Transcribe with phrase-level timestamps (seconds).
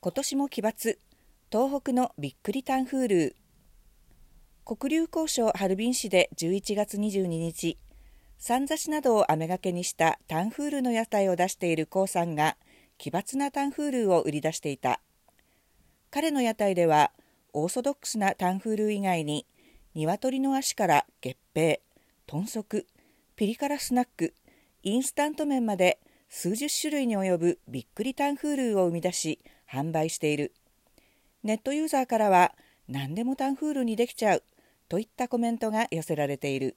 [0.00, 0.96] 今年も奇抜。
[1.50, 3.36] 東北のびっくりタンフール。
[4.64, 7.78] 黒竜江省ハルビン市で11月22日
[8.38, 12.56] さんざしなどを雨がけにしたタンフールの屋台を出しているコウさんが
[12.96, 15.00] 奇抜なタンフールを売り出していた。
[16.12, 17.10] 彼の屋台では
[17.52, 19.46] オーソドックスなタンフール以外に
[19.96, 21.80] 鶏の足から月餅
[22.28, 22.86] 豚足
[23.34, 24.32] ピリ辛スナック
[24.84, 29.40] インスタント麺まで数十種類に及ぶびっくりタンフールを生み出し
[29.70, 30.52] 販売している。
[31.42, 32.54] ネットユーザーからは
[32.88, 34.42] 何でもタンフールにできちゃう
[34.88, 36.76] といったコメントが寄せられている。